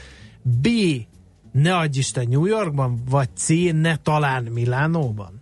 [0.42, 0.68] B.
[1.52, 3.02] Ne adj Isten New Yorkban?
[3.10, 3.48] Vagy C.
[3.72, 5.41] Ne talán Milánóban?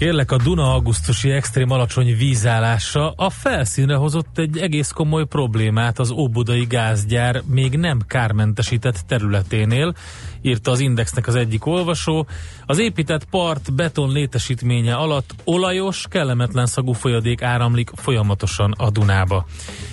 [0.00, 6.10] Kérlek, a Duna augusztusi extrém alacsony vízállása a felszínre hozott egy egész komoly problémát az
[6.10, 9.94] óbudai gázgyár még nem kármentesített területénél,
[10.42, 12.26] írta az Indexnek az egyik olvasó.
[12.66, 19.46] Az épített part beton létesítménye alatt olajos, kellemetlen szagú folyadék áramlik folyamatosan a Dunába.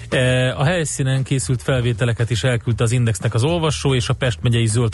[0.10, 4.68] E, A helyszínen készült felvételeket is elküldte az Indexnek az olvasó és a Pest megyei
[4.68, 4.94] zöld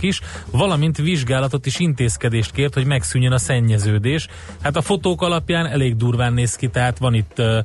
[0.00, 0.20] is,
[0.50, 4.28] valamint vizsgálatot és intézkedést kért, hogy megszűnjön a szennyeződés.
[4.62, 7.58] Hát a fotók alapján elég durván néz ki, tehát van itt uh,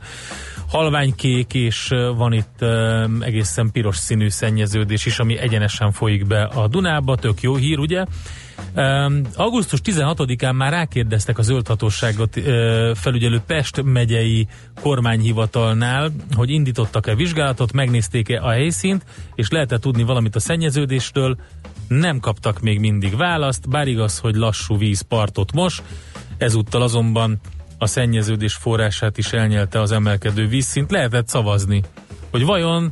[0.71, 6.43] halványkék és uh, van itt uh, egészen piros színű szennyeződés is, ami egyenesen folyik be
[6.43, 8.05] a Dunába, tök jó hír, ugye?
[8.75, 12.45] Um, augusztus 16-án már rákérdeztek a zöldhatóságot uh,
[12.95, 14.47] felügyelő Pest megyei
[14.81, 19.05] kormányhivatalnál, hogy indítottak-e vizsgálatot, megnézték-e a helyszínt,
[19.35, 21.37] és lehet tudni valamit a szennyeződésről.
[21.87, 25.81] Nem kaptak még mindig választ, bár igaz, hogy lassú víz partot mos,
[26.41, 27.39] ezúttal azonban
[27.77, 30.91] a szennyeződés forrását is elnyelte az emelkedő vízszint.
[30.91, 31.83] Lehetett szavazni,
[32.31, 32.91] hogy vajon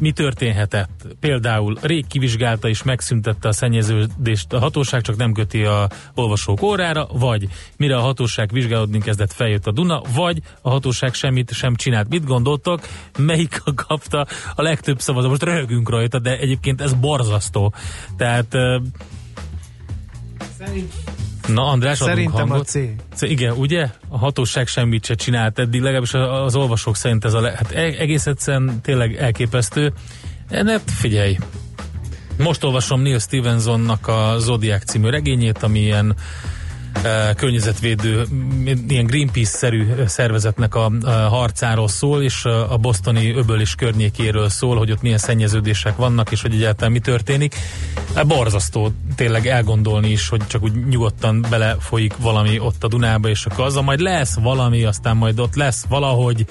[0.00, 1.06] mi történhetett?
[1.20, 7.06] Például rég kivizsgálta és megszüntette a szennyeződést a hatóság, csak nem köti a olvasók órára,
[7.12, 12.08] vagy mire a hatóság vizsgálódni kezdett, feljött a Duna, vagy a hatóság semmit sem csinált.
[12.08, 12.80] Mit gondoltok?
[13.18, 15.30] Melyik kapta a legtöbb szavazat?
[15.30, 17.74] Most röhögünk rajta, de egyébként ez borzasztó.
[18.16, 18.78] Tehát ö,
[21.46, 22.60] Na, András, adunk Szerintem a.
[22.62, 22.78] C.
[23.14, 23.22] C.
[23.22, 23.88] Igen, ugye?
[24.08, 27.94] A hatóság semmit se csinált eddig, legalábbis az olvasók szerint ez a le- hát e-
[27.98, 29.92] egész egyszerűen tényleg elképesztő.
[30.50, 31.38] Hát figyelj,
[32.38, 36.14] most olvasom Neil Stevensonnak a Zodiac című regényét, ami ilyen e,
[37.36, 38.24] környezetvédő,
[38.88, 45.02] ilyen Greenpeace-szerű szervezetnek a, a harcáról szól, és a bosztoni öbölés környékéről szól, hogy ott
[45.02, 47.56] milyen szennyeződések vannak, és hogy egyáltalán mi történik.
[48.14, 53.46] Hát borzasztó tényleg elgondolni is, hogy csak úgy nyugodtan belefolyik valami ott a Dunába, és
[53.46, 56.46] akkor azzal majd lesz valami, aztán majd ott lesz valahogy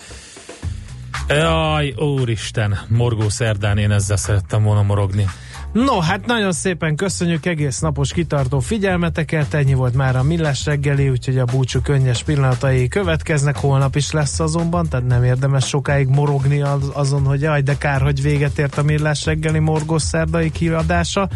[1.27, 5.27] Jaj, úristen, morgó szerdán én ezzel szerettem volna morogni.
[5.73, 11.09] No, hát nagyon szépen köszönjük egész napos kitartó figyelmeteket, ennyi volt már a Millás reggeli,
[11.09, 16.61] úgyhogy a búcsú könnyes pillanatai következnek, holnap is lesz azonban, tehát nem érdemes sokáig morogni
[16.61, 21.29] az, azon, hogy jaj, de kár, hogy véget ért a Millás reggeli morgós szerdai kiadása.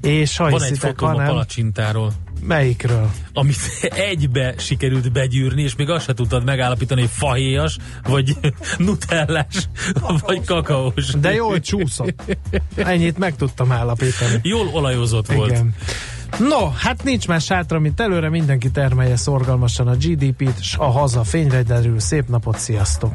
[0.00, 2.12] És ha Van egy fotóm a palacsintáról,
[2.42, 3.10] melyikről?
[3.36, 8.36] amit egybe sikerült begyűrni, és még azt se tudtad megállapítani, hogy fahéjas, vagy
[8.78, 9.68] nutellás,
[10.26, 11.10] vagy kakaós.
[11.20, 12.22] De jól csúszott.
[12.76, 14.40] Ennyit meg tudtam állapítani.
[14.42, 15.50] Jól olajozott volt.
[15.50, 15.74] Igen.
[16.38, 21.24] No, hát nincs más hátra, mint előre mindenki termelje szorgalmasan a GDP-t, s a haza
[21.24, 22.00] fényre derül.
[22.00, 23.14] Szép napot, sziasztok!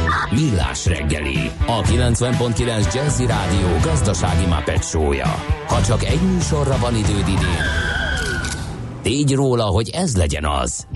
[0.31, 5.35] Millás reggeli, a 90.9 Jazzy Rádió gazdasági mapetsója.
[5.67, 7.65] Ha csak egy műsorra van időd idén,
[9.01, 10.87] tégy róla, hogy ez legyen az.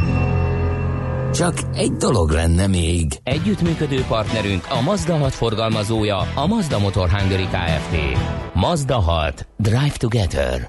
[1.34, 3.20] Csak egy dolog lenne még.
[3.24, 8.18] Együttműködő partnerünk a Mazda 6 forgalmazója, a Mazda Motor Hungary Kft.
[8.54, 9.48] Mazda 6.
[9.58, 10.62] Drive Together.